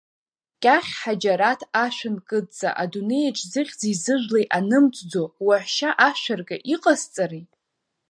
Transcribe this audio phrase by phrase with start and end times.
[0.61, 7.43] Кьахь Ҳаџьараҭ ашәынкыдҵа, адунеиаҿ зыхьӡи зыжәлеи анымҵӡо, уаҳәшьа ашәаркы, иҟасҵари?